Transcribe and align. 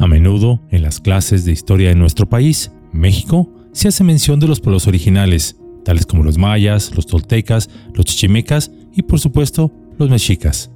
A 0.00 0.06
menudo, 0.06 0.60
en 0.70 0.82
las 0.82 1.00
clases 1.00 1.44
de 1.44 1.50
historia 1.50 1.88
de 1.88 1.96
nuestro 1.96 2.28
país, 2.28 2.70
México, 2.92 3.52
se 3.72 3.88
hace 3.88 4.04
mención 4.04 4.38
de 4.38 4.46
los 4.46 4.60
pueblos 4.60 4.86
originales, 4.86 5.56
tales 5.84 6.06
como 6.06 6.22
los 6.22 6.38
mayas, 6.38 6.94
los 6.94 7.08
toltecas, 7.08 7.68
los 7.94 8.04
chichimecas 8.04 8.70
y 8.94 9.02
por 9.02 9.18
supuesto 9.18 9.72
los 9.98 10.08
mexicas. 10.08 10.70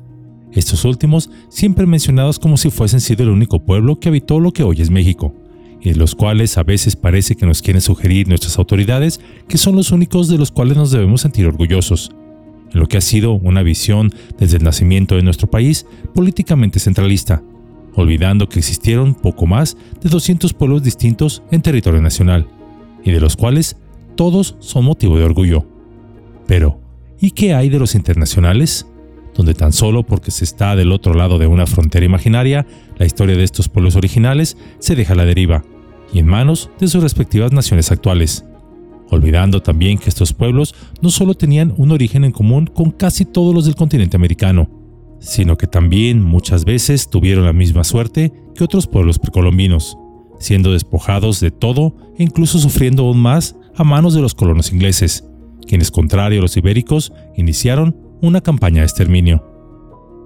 Estos 0.50 0.85
últimos 0.85 1.30
siempre 1.50 1.87
mencionados 1.87 2.40
como 2.40 2.56
si 2.56 2.69
fuesen 2.69 3.00
sido 3.00 3.22
el 3.22 3.29
único 3.29 3.64
pueblo 3.64 4.00
que 4.00 4.08
habitó 4.08 4.40
lo 4.40 4.50
que 4.50 4.64
hoy 4.64 4.82
es 4.82 4.90
México, 4.90 5.32
y 5.80 5.90
de 5.90 5.96
los 5.96 6.16
cuales 6.16 6.58
a 6.58 6.64
veces 6.64 6.96
parece 6.96 7.36
que 7.36 7.46
nos 7.46 7.62
quieren 7.62 7.80
sugerir 7.80 8.26
nuestras 8.26 8.58
autoridades 8.58 9.20
que 9.46 9.56
son 9.56 9.76
los 9.76 9.92
únicos 9.92 10.26
de 10.26 10.36
los 10.36 10.50
cuales 10.50 10.76
nos 10.76 10.90
debemos 10.90 11.20
sentir 11.20 11.46
orgullosos, 11.46 12.10
en 12.72 12.80
lo 12.80 12.88
que 12.88 12.96
ha 12.96 13.00
sido 13.00 13.34
una 13.34 13.62
visión 13.62 14.12
desde 14.36 14.56
el 14.56 14.64
nacimiento 14.64 15.14
de 15.14 15.22
nuestro 15.22 15.48
país 15.48 15.86
políticamente 16.12 16.80
centralista, 16.80 17.41
olvidando 17.95 18.48
que 18.48 18.59
existieron 18.59 19.15
poco 19.15 19.47
más 19.47 19.77
de 20.01 20.09
200 20.09 20.52
pueblos 20.55 20.83
distintos 20.83 21.42
en 21.50 21.62
territorio 21.62 22.00
nacional, 22.00 22.46
y 23.05 23.10
de 23.10 23.20
los 23.20 23.37
cuales 23.37 23.77
todos 24.14 24.56
son 24.60 24.84
motivo 24.84 25.19
de 25.19 25.24
orgullo. 25.24 25.66
Pero, 26.47 26.80
¿y 27.20 27.30
qué 27.30 27.55
hay 27.55 27.69
de 27.69 27.78
los 27.78 27.95
internacionales? 27.95 28.86
Donde 29.34 29.55
tan 29.55 29.73
solo 29.73 30.02
porque 30.02 30.30
se 30.30 30.45
está 30.45 30.77
del 30.77 30.92
otro 30.92 31.14
lado 31.14 31.38
de 31.38 31.47
una 31.47 31.66
frontera 31.66 32.05
imaginaria, 32.05 32.66
la 32.97 33.06
historia 33.06 33.36
de 33.36 33.45
estos 33.45 33.69
pueblos 33.69 33.97
originales 33.97 34.56
se 34.78 34.95
deja 34.95 35.14
a 35.14 35.16
la 35.16 35.24
deriva, 35.24 35.64
y 36.12 36.19
en 36.19 36.27
manos 36.27 36.70
de 36.78 36.88
sus 36.88 37.02
respectivas 37.02 37.52
naciones 37.52 37.91
actuales. 37.91 38.45
Olvidando 39.09 39.61
también 39.62 39.98
que 39.98 40.09
estos 40.09 40.33
pueblos 40.33 40.74
no 41.02 41.11
solo 41.11 41.34
tenían 41.34 41.74
un 41.77 41.91
origen 41.91 42.24
en 42.24 42.33
común 42.33 42.66
con 42.66 42.91
casi 42.91 43.24
todos 43.24 43.55
los 43.55 43.66
del 43.66 43.74
continente 43.74 44.16
americano, 44.16 44.81
sino 45.22 45.56
que 45.56 45.68
también 45.68 46.20
muchas 46.20 46.64
veces 46.64 47.08
tuvieron 47.08 47.44
la 47.44 47.52
misma 47.52 47.84
suerte 47.84 48.32
que 48.56 48.64
otros 48.64 48.88
pueblos 48.88 49.20
precolombinos, 49.20 49.96
siendo 50.40 50.72
despojados 50.72 51.38
de 51.38 51.52
todo 51.52 51.94
e 52.18 52.24
incluso 52.24 52.58
sufriendo 52.58 53.05
aún 53.05 53.20
más 53.22 53.56
a 53.77 53.84
manos 53.84 54.14
de 54.14 54.20
los 54.20 54.34
colonos 54.34 54.72
ingleses, 54.72 55.24
quienes, 55.66 55.92
contrario 55.92 56.41
a 56.41 56.42
los 56.42 56.56
ibéricos, 56.56 57.12
iniciaron 57.36 57.97
una 58.20 58.41
campaña 58.41 58.80
de 58.80 58.86
exterminio. 58.86 59.44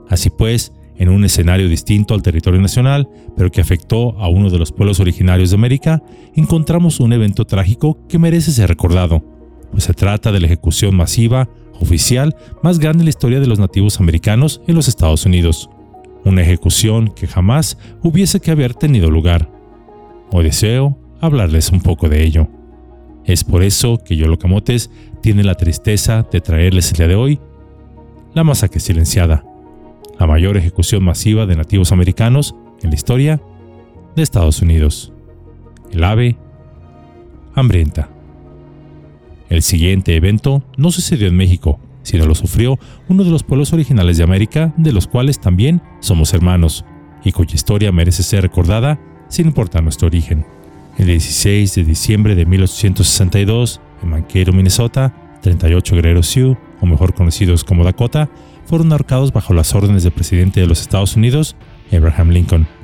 Así 0.08 0.30
pues, 0.30 0.72
en 0.96 1.10
un 1.10 1.24
escenario 1.26 1.68
distinto 1.68 2.14
al 2.14 2.22
territorio 2.22 2.60
nacional, 2.60 3.06
pero 3.36 3.50
que 3.50 3.60
afectó 3.60 4.18
a 4.18 4.28
uno 4.28 4.48
de 4.48 4.58
los 4.58 4.72
pueblos 4.72 4.98
originarios 4.98 5.50
de 5.50 5.56
América, 5.56 6.02
encontramos 6.34 7.00
un 7.00 7.12
evento 7.12 7.44
trágico 7.44 7.98
que 8.08 8.18
merece 8.18 8.50
ser 8.50 8.70
recordado, 8.70 9.22
pues 9.70 9.84
se 9.84 9.92
trata 9.92 10.32
de 10.32 10.40
la 10.40 10.46
ejecución 10.46 10.96
masiva 10.96 11.50
oficial 11.80 12.36
más 12.62 12.78
grande 12.78 13.02
en 13.02 13.06
la 13.06 13.10
historia 13.10 13.40
de 13.40 13.46
los 13.46 13.58
nativos 13.58 14.00
americanos 14.00 14.60
en 14.66 14.74
los 14.74 14.88
Estados 14.88 15.26
Unidos. 15.26 15.70
Una 16.24 16.42
ejecución 16.42 17.08
que 17.08 17.26
jamás 17.26 17.78
hubiese 18.02 18.40
que 18.40 18.50
haber 18.50 18.74
tenido 18.74 19.10
lugar. 19.10 19.50
Hoy 20.32 20.44
deseo 20.44 20.98
hablarles 21.20 21.70
un 21.70 21.80
poco 21.80 22.08
de 22.08 22.24
ello. 22.24 22.48
Es 23.24 23.44
por 23.44 23.62
eso 23.62 23.98
que 24.04 24.16
Yolo 24.16 24.38
Camotes 24.38 24.90
tiene 25.20 25.44
la 25.44 25.54
tristeza 25.54 26.26
de 26.30 26.40
traerles 26.40 26.90
el 26.92 26.98
día 26.98 27.08
de 27.08 27.14
hoy 27.16 27.40
la 28.34 28.44
masacre 28.44 28.80
silenciada, 28.80 29.44
la 30.18 30.26
mayor 30.26 30.58
ejecución 30.58 31.02
masiva 31.02 31.46
de 31.46 31.56
nativos 31.56 31.90
americanos 31.90 32.54
en 32.82 32.90
la 32.90 32.94
historia 32.94 33.40
de 34.14 34.22
Estados 34.22 34.60
Unidos. 34.60 35.12
El 35.90 36.04
ave 36.04 36.36
hambrienta. 37.54 38.15
El 39.48 39.62
siguiente 39.62 40.16
evento 40.16 40.62
no 40.76 40.90
sucedió 40.90 41.28
en 41.28 41.36
México, 41.36 41.78
sino 42.02 42.26
lo 42.26 42.34
sufrió 42.34 42.78
uno 43.08 43.24
de 43.24 43.30
los 43.30 43.42
pueblos 43.42 43.72
originales 43.72 44.16
de 44.16 44.24
América, 44.24 44.72
de 44.76 44.92
los 44.92 45.06
cuales 45.06 45.40
también 45.40 45.82
somos 46.00 46.34
hermanos, 46.34 46.84
y 47.24 47.32
cuya 47.32 47.54
historia 47.54 47.92
merece 47.92 48.22
ser 48.22 48.42
recordada 48.42 49.00
sin 49.28 49.46
importar 49.46 49.82
nuestro 49.82 50.06
origen. 50.06 50.44
El 50.98 51.06
16 51.06 51.74
de 51.74 51.84
diciembre 51.84 52.34
de 52.34 52.46
1862, 52.46 53.80
en 54.02 54.08
Mankato, 54.08 54.52
Minnesota, 54.52 55.38
38 55.42 55.96
guerreros 55.96 56.26
Sioux, 56.26 56.56
o 56.80 56.86
mejor 56.86 57.14
conocidos 57.14 57.64
como 57.64 57.84
Dakota, 57.84 58.30
fueron 58.64 58.92
ahorcados 58.92 59.32
bajo 59.32 59.54
las 59.54 59.74
órdenes 59.74 60.02
del 60.02 60.12
presidente 60.12 60.60
de 60.60 60.66
los 60.66 60.80
Estados 60.80 61.16
Unidos, 61.16 61.56
Abraham 61.92 62.30
Lincoln. 62.30 62.75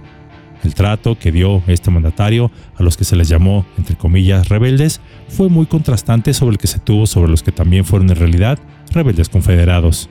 El 0.63 0.75
trato 0.75 1.19
que 1.19 1.33
dio 1.33 1.63
este 1.67 1.91
mandatario 1.91 2.51
a 2.77 2.83
los 2.83 2.97
que 2.97 3.05
se 3.05 3.17
les 3.17 3.29
llamó, 3.29 3.67
entre 3.79 3.97
comillas, 3.97 4.49
rebeldes, 4.49 5.01
fue 5.29 5.49
muy 5.49 5.67
contrastante 5.67 6.35
sobre 6.35 6.53
el 6.53 6.59
que 6.59 6.69
se 6.69 6.79
tuvo 6.79 7.07
sobre 7.07 7.31
los 7.31 7.43
que 7.43 7.53
también 7.53 7.85
fueron 7.85 8.11
en 8.11 8.17
realidad 8.17 8.59
rebeldes 8.93 9.29
confederados. 9.29 10.09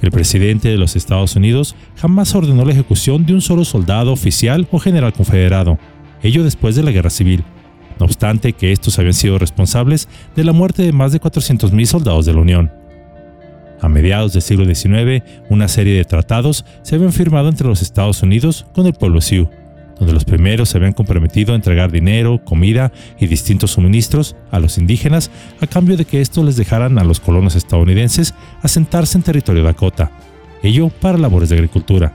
El 0.00 0.10
presidente 0.10 0.68
de 0.68 0.76
los 0.76 0.96
Estados 0.96 1.36
Unidos 1.36 1.76
jamás 1.96 2.34
ordenó 2.34 2.64
la 2.64 2.72
ejecución 2.72 3.26
de 3.26 3.34
un 3.34 3.40
solo 3.40 3.64
soldado 3.64 4.12
oficial 4.12 4.66
o 4.70 4.78
general 4.78 5.12
confederado, 5.12 5.78
ello 6.22 6.44
después 6.44 6.76
de 6.76 6.82
la 6.82 6.90
guerra 6.90 7.10
civil, 7.10 7.44
no 7.98 8.06
obstante 8.06 8.54
que 8.54 8.72
estos 8.72 8.98
habían 8.98 9.14
sido 9.14 9.38
responsables 9.38 10.08
de 10.34 10.44
la 10.44 10.52
muerte 10.52 10.82
de 10.82 10.92
más 10.92 11.12
de 11.12 11.20
400.000 11.20 11.84
soldados 11.86 12.26
de 12.26 12.34
la 12.34 12.40
Unión. 12.40 12.72
A 13.80 13.88
mediados 13.88 14.32
del 14.32 14.42
siglo 14.42 14.64
XIX, 14.64 15.22
una 15.50 15.68
serie 15.68 15.94
de 15.94 16.04
tratados 16.04 16.64
se 16.82 16.94
habían 16.96 17.12
firmado 17.12 17.48
entre 17.48 17.68
los 17.68 17.82
Estados 17.82 18.22
Unidos 18.22 18.66
con 18.74 18.86
el 18.86 18.94
pueblo 18.94 19.20
Sioux, 19.20 19.48
donde 19.98 20.12
los 20.12 20.24
primeros 20.24 20.68
se 20.68 20.78
habían 20.78 20.92
comprometido 20.92 21.52
a 21.52 21.56
entregar 21.56 21.92
dinero, 21.92 22.42
comida 22.44 22.92
y 23.18 23.26
distintos 23.26 23.72
suministros 23.72 24.36
a 24.50 24.58
los 24.58 24.78
indígenas 24.78 25.30
a 25.60 25.66
cambio 25.66 25.96
de 25.96 26.04
que 26.04 26.20
estos 26.20 26.44
les 26.44 26.56
dejaran 26.56 26.98
a 26.98 27.04
los 27.04 27.20
colonos 27.20 27.54
estadounidenses 27.54 28.34
asentarse 28.62 29.18
en 29.18 29.24
territorio 29.24 29.62
Dakota, 29.62 30.10
ello 30.62 30.88
para 30.88 31.18
labores 31.18 31.48
de 31.48 31.56
agricultura. 31.56 32.14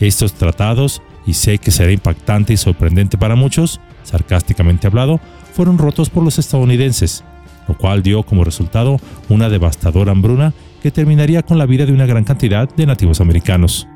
Estos 0.00 0.34
tratados, 0.34 1.02
y 1.26 1.34
sé 1.34 1.58
que 1.58 1.70
será 1.70 1.92
impactante 1.92 2.52
y 2.52 2.56
sorprendente 2.56 3.18
para 3.18 3.36
muchos, 3.36 3.80
sarcásticamente 4.02 4.86
hablado, 4.86 5.20
fueron 5.52 5.78
rotos 5.78 6.10
por 6.10 6.22
los 6.22 6.38
estadounidenses, 6.38 7.24
lo 7.68 7.76
cual 7.76 8.02
dio 8.02 8.22
como 8.22 8.44
resultado 8.44 8.98
una 9.28 9.48
devastadora 9.48 10.12
hambruna 10.12 10.52
que 10.82 10.90
terminaría 10.90 11.42
con 11.42 11.58
la 11.58 11.66
vida 11.66 11.86
de 11.86 11.92
una 11.92 12.06
gran 12.06 12.24
cantidad 12.24 12.68
de 12.68 12.86
nativos 12.86 13.20
americanos. 13.20 13.88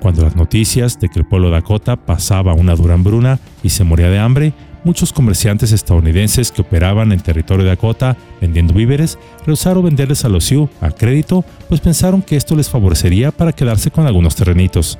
Cuando 0.00 0.22
las 0.22 0.34
noticias 0.34 0.98
de 0.98 1.10
que 1.10 1.18
el 1.18 1.26
pueblo 1.26 1.50
Dakota 1.50 1.96
pasaba 1.96 2.54
una 2.54 2.74
dura 2.74 2.94
hambruna 2.94 3.38
y 3.62 3.68
se 3.68 3.84
moría 3.84 4.08
de 4.08 4.18
hambre, 4.18 4.54
muchos 4.82 5.12
comerciantes 5.12 5.72
estadounidenses 5.72 6.50
que 6.50 6.62
operaban 6.62 7.12
en 7.12 7.20
territorio 7.20 7.64
de 7.64 7.70
Dakota 7.70 8.16
vendiendo 8.40 8.72
víveres 8.72 9.18
rehusaron 9.44 9.84
venderles 9.84 10.24
a 10.24 10.30
los 10.30 10.44
Sioux 10.44 10.70
a 10.80 10.90
crédito, 10.90 11.44
pues 11.68 11.82
pensaron 11.82 12.22
que 12.22 12.36
esto 12.36 12.56
les 12.56 12.70
favorecería 12.70 13.30
para 13.30 13.52
quedarse 13.52 13.90
con 13.90 14.06
algunos 14.06 14.36
terrenitos. 14.36 14.98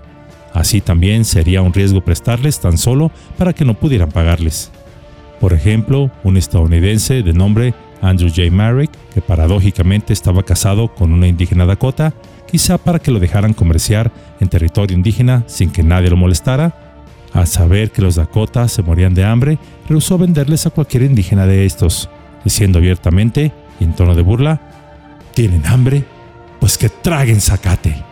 Así 0.53 0.83
también 0.83 1.25
sería 1.25 1.63
un 1.63 1.73
riesgo 1.73 2.05
prestarles 2.05 2.61
tan 2.61 2.77
solo 2.77 3.11
para 3.39 3.55
que 3.55 3.65
no 3.65 3.75
pudieran 3.75 4.11
pagarles. 4.11 4.71
Por 5.41 5.55
ejemplo, 5.55 6.11
un 6.25 6.37
estadounidense 6.37 7.23
de 7.23 7.33
nombre 7.33 7.73
Andrew 8.03 8.29
J. 8.29 8.51
Merrick, 8.51 8.91
que 9.15 9.21
paradójicamente 9.21 10.13
estaba 10.13 10.43
casado 10.43 10.95
con 10.95 11.13
una 11.13 11.27
indígena 11.27 11.67
Dakota, 11.67 12.13
quizá 12.51 12.79
para 12.79 12.99
que 12.99 13.11
lo 13.11 13.21
dejaran 13.21 13.55
comerciar 13.55 14.11
en 14.41 14.49
territorio 14.49 14.97
indígena 14.97 15.45
sin 15.47 15.71
que 15.71 15.83
nadie 15.83 16.11
lo 16.11 16.17
molestara. 16.17 16.75
Al 17.33 17.47
saber 17.47 17.93
que 17.93 18.03
los 18.03 18.17
Dakota 18.17 18.67
se 18.69 18.83
morían 18.83 19.15
de 19.15 19.25
hambre, 19.25 19.59
rehusó 19.89 20.19
venderles 20.19 20.67
a 20.67 20.71
cualquier 20.71 21.05
indígena 21.05 21.47
de 21.47 21.65
estos, 21.65 22.11
diciendo 22.45 22.79
abiertamente 22.79 23.53
y 23.79 23.85
en 23.85 23.95
tono 23.95 24.15
de 24.15 24.23
burla, 24.23 24.61
¿tienen 25.35 25.65
hambre? 25.67 26.05
Pues 26.59 26.77
que 26.77 26.89
traguen 26.89 27.41
zacate. 27.41 28.03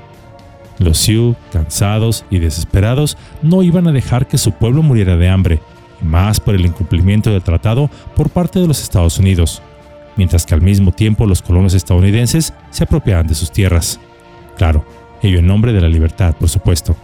Los 0.79 0.99
Sioux, 0.99 1.37
cansados 1.53 2.25
y 2.31 2.39
desesperados, 2.39 3.19
no 3.43 3.65
iban 3.65 3.89
a 3.89 3.93
dejar 3.93 4.29
que 4.29 4.39
su 4.39 4.53
pueblo 4.53 4.83
muriera 4.83 5.17
de 5.17 5.29
hambre, 5.29 5.61
más 6.01 6.39
por 6.39 6.55
el 6.55 6.65
incumplimiento 6.65 7.31
del 7.31 7.43
tratado 7.43 7.91
por 8.15 8.31
parte 8.31 8.61
de 8.61 8.69
los 8.69 8.81
Estados 8.81 9.19
Unidos, 9.19 9.61
mientras 10.17 10.47
que 10.47 10.55
al 10.55 10.63
mismo 10.63 10.93
tiempo 10.93 11.27
los 11.27 11.43
colonos 11.43 11.75
estadounidenses 11.75 12.55
se 12.71 12.85
apropiaban 12.85 13.27
de 13.27 13.35
sus 13.35 13.51
tierras. 13.51 13.99
Claro, 14.59 14.85
ello 15.23 15.39
en 15.39 15.47
nombre 15.47 15.73
de 15.73 15.81
la 15.81 15.89
libertad, 15.89 16.35
por 16.35 16.49
supuesto. 16.49 16.97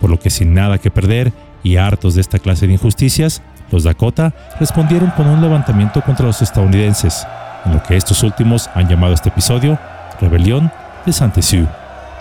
Por 0.00 0.10
lo 0.10 0.18
que 0.18 0.28
sin 0.28 0.52
nada 0.52 0.78
que 0.78 0.90
perder 0.90 1.32
y 1.62 1.76
hartos 1.76 2.14
de 2.14 2.20
esta 2.20 2.38
clase 2.38 2.66
de 2.66 2.74
injusticias, 2.74 3.42
los 3.70 3.84
Dakota 3.84 4.34
respondieron 4.58 5.10
con 5.10 5.28
un 5.28 5.40
levantamiento 5.40 6.02
contra 6.02 6.26
los 6.26 6.42
estadounidenses, 6.42 7.26
en 7.64 7.74
lo 7.74 7.82
que 7.82 7.96
estos 7.96 8.22
últimos 8.22 8.68
han 8.74 8.88
llamado 8.88 9.14
este 9.14 9.28
episodio 9.28 9.78
Rebelión 10.20 10.72
de 11.06 11.12
Sante 11.12 11.42
Sioux, 11.42 11.68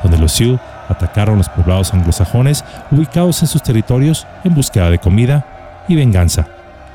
donde 0.03 0.19
los 0.19 0.31
Sioux 0.33 0.59
atacaron 0.87 1.37
los 1.37 1.49
poblados 1.49 1.93
anglosajones 1.93 2.63
ubicados 2.91 3.41
en 3.41 3.47
sus 3.47 3.63
territorios 3.63 4.27
en 4.43 4.53
búsqueda 4.53 4.89
de 4.89 4.99
comida 4.99 5.83
y 5.87 5.95
venganza, 5.95 6.47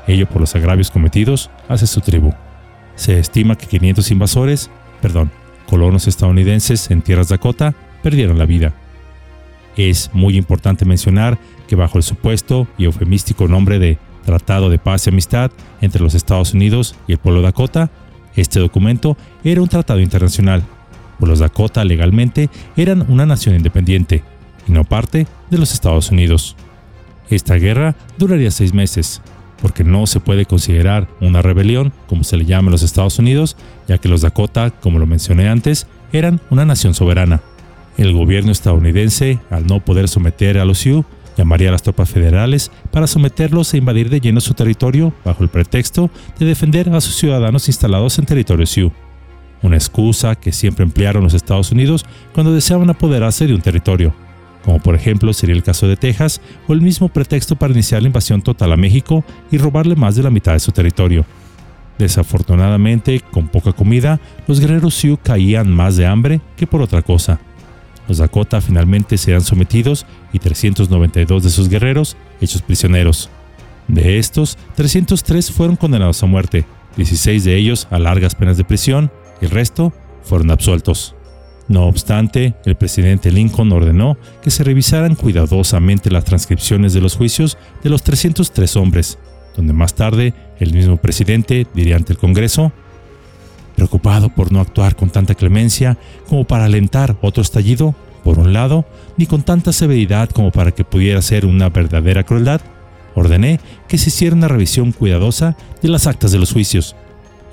ello 0.07 0.27
por 0.27 0.39
los 0.39 0.55
agravios 0.55 0.91
cometidos 0.91 1.49
hacia 1.67 1.87
su 1.87 2.01
tribu. 2.01 2.33
Se 2.95 3.19
estima 3.19 3.55
que 3.55 3.67
500 3.67 4.11
invasores, 4.11 4.69
perdón, 5.01 5.31
colonos 5.67 6.07
estadounidenses 6.07 6.91
en 6.91 7.01
tierras 7.01 7.29
Dakota 7.29 7.75
perdieron 8.03 8.37
la 8.37 8.45
vida. 8.45 8.73
Es 9.77 10.09
muy 10.13 10.37
importante 10.37 10.85
mencionar 10.85 11.37
que 11.67 11.75
bajo 11.75 11.97
el 11.97 12.03
supuesto 12.03 12.67
y 12.77 12.85
eufemístico 12.85 13.47
nombre 13.47 13.79
de 13.79 13.97
Tratado 14.25 14.69
de 14.69 14.79
Paz 14.79 15.05
y 15.05 15.09
Amistad 15.09 15.51
entre 15.81 16.01
los 16.01 16.15
Estados 16.15 16.53
Unidos 16.53 16.95
y 17.07 17.13
el 17.13 17.17
pueblo 17.19 17.41
Dakota, 17.41 17.91
este 18.35 18.59
documento 18.59 19.17
era 19.43 19.61
un 19.61 19.67
tratado 19.67 19.99
internacional, 19.99 20.63
pues 21.19 21.29
los 21.29 21.39
Dakota 21.39 21.83
legalmente 21.85 22.49
eran 22.75 23.05
una 23.09 23.25
nación 23.25 23.55
independiente 23.55 24.23
y 24.67 24.71
no 24.71 24.83
parte 24.83 25.27
de 25.49 25.57
los 25.57 25.73
Estados 25.73 26.11
Unidos. 26.11 26.55
Esta 27.29 27.55
guerra 27.55 27.95
duraría 28.17 28.51
seis 28.51 28.73
meses, 28.73 29.21
porque 29.65 29.83
no 29.83 30.05
se 30.05 30.19
puede 30.19 30.45
considerar 30.45 31.07
una 31.21 31.41
rebelión, 31.41 31.91
como 32.05 32.23
se 32.23 32.37
le 32.37 32.45
llama 32.45 32.67
en 32.67 32.73
los 32.73 32.83
Estados 32.83 33.17
Unidos, 33.17 33.57
ya 33.87 33.97
que 33.97 34.07
los 34.07 34.21
Dakota, 34.21 34.69
como 34.69 34.99
lo 34.99 35.07
mencioné 35.07 35.49
antes, 35.49 35.87
eran 36.13 36.39
una 36.51 36.65
nación 36.65 36.93
soberana. 36.93 37.41
El 37.97 38.13
gobierno 38.13 38.51
estadounidense, 38.51 39.39
al 39.49 39.65
no 39.65 39.79
poder 39.79 40.07
someter 40.07 40.59
a 40.59 40.65
los 40.65 40.77
Sioux, 40.77 41.03
llamaría 41.35 41.69
a 41.69 41.71
las 41.71 41.81
tropas 41.81 42.11
federales 42.11 42.69
para 42.91 43.07
someterlos 43.07 43.73
e 43.73 43.77
invadir 43.77 44.11
de 44.11 44.19
lleno 44.19 44.39
su 44.39 44.53
territorio 44.53 45.13
bajo 45.25 45.41
el 45.41 45.49
pretexto 45.49 46.11
de 46.37 46.45
defender 46.45 46.87
a 46.89 47.01
sus 47.01 47.15
ciudadanos 47.15 47.67
instalados 47.67 48.19
en 48.19 48.27
territorio 48.27 48.67
Sioux. 48.67 48.93
Una 49.63 49.77
excusa 49.77 50.35
que 50.35 50.51
siempre 50.51 50.83
emplearon 50.83 51.23
los 51.23 51.33
Estados 51.33 51.71
Unidos 51.71 52.05
cuando 52.35 52.53
deseaban 52.53 52.91
apoderarse 52.91 53.47
de 53.47 53.55
un 53.55 53.61
territorio, 53.61 54.13
como 54.65 54.79
por 54.79 54.95
ejemplo 54.95 55.31
sería 55.31 55.55
el 55.55 55.63
caso 55.63 55.87
de 55.87 55.95
Texas 55.95 56.41
o 56.67 56.73
el 56.73 56.81
mismo 56.81 57.07
pretexto 57.07 57.55
para 57.55 57.71
iniciar 57.71 58.01
la 58.01 58.07
invasión 58.07 58.41
total 58.41 58.73
a 58.73 58.77
México 58.77 59.23
y 59.51 59.59
robarle 59.59 59.95
más 59.95 60.15
de 60.15 60.23
la 60.23 60.31
mitad 60.31 60.53
de 60.53 60.59
su 60.59 60.71
territorio. 60.71 61.23
Desafortunadamente, 61.99 63.21
con 63.31 63.47
poca 63.47 63.71
comida, 63.71 64.19
los 64.47 64.59
guerreros 64.59 64.95
Sioux 64.95 65.19
caían 65.21 65.71
más 65.71 65.95
de 65.95 66.07
hambre 66.07 66.41
que 66.57 66.65
por 66.65 66.81
otra 66.81 67.03
cosa. 67.03 67.39
Los 68.07 68.17
Dakota 68.17 68.59
finalmente 68.59 69.17
serán 69.17 69.41
sometidos 69.41 70.05
y 70.33 70.39
392 70.39 71.43
de 71.43 71.49
sus 71.51 71.69
guerreros 71.69 72.17
hechos 72.41 72.63
prisioneros. 72.63 73.29
De 73.87 74.17
estos, 74.17 74.57
303 74.75 75.51
fueron 75.51 75.75
condenados 75.75 76.21
a 76.23 76.25
muerte, 76.25 76.65
16 76.97 77.43
de 77.43 77.55
ellos 77.55 77.87
a 77.91 77.99
largas 77.99 78.33
penas 78.33 78.57
de 78.57 78.63
prisión 78.63 79.11
y 79.41 79.45
el 79.45 79.51
resto 79.51 79.93
fueron 80.23 80.49
absueltos. 80.49 81.15
No 81.67 81.87
obstante, 81.87 82.53
el 82.65 82.75
presidente 82.75 83.31
Lincoln 83.31 83.71
ordenó 83.71 84.17
que 84.43 84.51
se 84.51 84.63
revisaran 84.63 85.15
cuidadosamente 85.15 86.11
las 86.11 86.23
transcripciones 86.23 86.93
de 86.93 87.01
los 87.01 87.15
juicios 87.15 87.57
de 87.83 87.89
los 87.89 88.03
303 88.03 88.75
hombres, 88.75 89.17
donde 89.55 89.73
más 89.73 89.95
tarde 89.95 90.33
el 90.59 90.73
mismo 90.73 90.97
presidente 90.97 91.65
diría 91.73 91.95
ante 91.95 92.13
el 92.13 92.19
Congreso 92.19 92.71
preocupado 93.75 94.29
por 94.29 94.51
no 94.51 94.61
actuar 94.61 94.95
con 94.95 95.09
tanta 95.09 95.35
clemencia 95.35 95.97
como 96.27 96.45
para 96.45 96.65
alentar 96.65 97.17
otro 97.21 97.41
estallido, 97.41 97.93
por 98.23 98.39
un 98.39 98.53
lado, 98.53 98.85
ni 99.17 99.27
con 99.27 99.43
tanta 99.43 99.71
severidad 99.71 100.29
como 100.29 100.51
para 100.51 100.71
que 100.71 100.83
pudiera 100.83 101.21
ser 101.21 101.45
una 101.45 101.69
verdadera 101.69 102.23
crueldad, 102.23 102.61
ordené 103.13 103.59
que 103.87 103.97
se 103.97 104.09
hiciera 104.09 104.35
una 104.35 104.47
revisión 104.47 104.91
cuidadosa 104.91 105.55
de 105.81 105.89
las 105.89 106.07
actas 106.07 106.31
de 106.31 106.39
los 106.39 106.51
juicios 106.51 106.95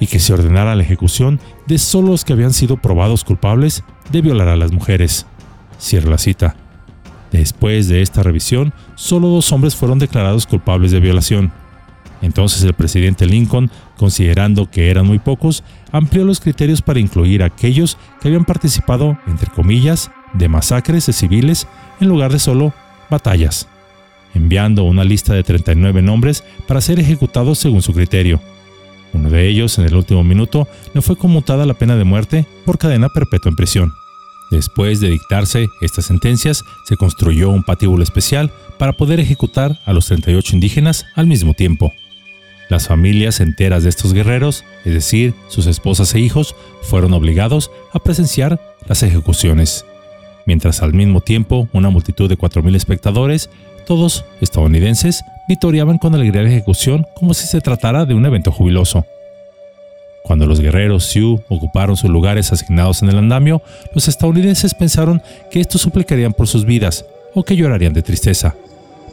y 0.00 0.06
que 0.06 0.19
se 0.19 0.32
ordenara 0.32 0.75
la 0.75 0.82
ejecución 0.82 1.41
de 1.67 1.79
solo 1.79 2.09
los 2.09 2.25
que 2.25 2.32
habían 2.32 2.53
sido 2.53 2.76
probados 2.76 3.25
culpables 3.25 3.85
de 4.10 4.22
violar 4.22 4.49
a 4.49 4.56
las 4.56 4.72
mujeres. 4.72 5.26
Cierro 5.81 6.10
la 6.10 6.19
cita. 6.19 6.56
Después 7.31 7.88
de 7.88 8.02
esta 8.02 8.22
revisión, 8.22 8.75
solo 8.94 9.28
dos 9.28 9.52
hombres 9.52 9.75
fueron 9.75 9.99
declarados 9.99 10.46
culpables 10.46 10.90
de 10.90 11.00
violación, 11.00 11.52
entonces 12.22 12.62
el 12.62 12.72
presidente 12.72 13.26
Lincoln, 13.26 13.70
considerando 13.96 14.70
que 14.70 14.90
eran 14.90 15.06
muy 15.06 15.19
pocos, 15.19 15.62
amplió 15.90 16.25
los 16.25 16.40
criterios 16.40 16.81
para 16.81 17.00
incluir 17.00 17.43
a 17.43 17.46
aquellos 17.46 17.99
que 18.20 18.28
habían 18.28 18.44
participado, 18.44 19.19
entre 19.26 19.50
comillas, 19.50 20.10
de 20.32 20.49
masacres 20.49 21.04
de 21.06 21.12
civiles 21.12 21.66
en 22.00 22.08
lugar 22.08 22.32
de 22.32 22.38
solo 22.38 22.72
batallas, 23.10 23.69
enviando 24.34 24.84
una 24.84 25.04
lista 25.04 25.34
de 25.34 25.43
39 25.43 26.00
nombres 26.00 26.44
para 26.66 26.81
ser 26.81 27.00
ejecutados 27.00 27.58
según 27.58 27.82
su 27.82 27.93
criterio. 27.93 28.40
Uno 29.12 29.31
de 29.31 29.49
ellos, 29.49 29.79
en 29.79 29.85
el 29.85 29.94
último 29.94 30.25
minuto, 30.25 30.69
le 30.94 31.03
fue 31.03 31.17
conmutada 31.17 31.67
la 31.67 31.75
pena 31.75 31.97
de 31.97 32.05
muerte 32.05 32.47
por 32.64 32.79
cadena 32.79 33.09
perpetua 33.09 33.50
en 33.50 33.56
prisión. 33.56 33.93
Después 34.50 35.00
de 35.00 35.11
dictarse 35.11 35.69
estas 35.81 36.06
sentencias, 36.06 36.64
se 36.85 36.97
construyó 36.97 37.50
un 37.50 37.62
patíbulo 37.62 38.03
especial 38.03 38.50
para 38.79 38.93
poder 38.93 39.20
ejecutar 39.20 39.79
a 39.87 39.93
los 39.93 40.06
38 40.06 40.55
indígenas 40.55 41.06
al 41.14 41.26
mismo 41.26 41.55
tiempo. 41.55 41.93
Las 42.69 42.88
familias 42.88 43.41
enteras 43.41 43.82
de 43.82 43.91
estos 43.91 44.12
guerreros, 44.12 44.64
es 44.85 44.94
decir, 44.94 45.35
sus 45.49 45.67
esposas 45.67 46.14
e 46.14 46.20
hijos, 46.20 46.55
fueron 46.82 47.12
obligados 47.12 47.70
a 47.93 47.99
presenciar 47.99 48.61
las 48.87 49.03
ejecuciones, 49.03 49.85
mientras 50.47 50.82
al 50.82 50.94
mismo 50.94 51.20
tiempo 51.20 51.69
una 51.73 51.91
multitud 51.91 52.29
de 52.29 52.38
4.000 52.38 52.75
espectadores, 52.75 53.50
todos 53.82 54.25
estadounidenses, 54.40 55.25
vitoreaban 55.49 55.99
con 55.99 56.14
alegría 56.14 56.43
la 56.43 56.49
ejecución 56.49 57.06
como 57.14 57.34
si 57.34 57.46
se 57.46 57.61
tratara 57.61 58.05
de 58.05 58.14
un 58.14 58.25
evento 58.26 58.52
jubiloso. 58.52 59.05
Cuando 60.23 60.46
los 60.46 60.61
guerreros 60.61 61.05
Sioux 61.05 61.43
ocuparon 61.49 61.96
sus 61.96 62.11
lugares 62.11 62.52
asignados 62.52 63.02
en 63.02 63.08
el 63.08 63.19
andamio, 63.19 63.62
los 63.94 64.08
estadounidenses 64.08 64.75
pensaron 64.75 65.20
que 65.50 65.61
estos 65.61 65.81
suplicarían 65.81 66.32
por 66.32 66.46
sus 66.46 66.64
vidas 66.64 67.05
o 67.34 67.43
que 67.43 67.56
llorarían 67.56 67.93
de 67.93 68.02
tristeza. 68.02 68.55